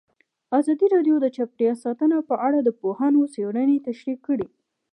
[0.59, 4.47] ازادي راډیو د چاپیریال ساتنه په اړه د پوهانو څېړنې تشریح کړې.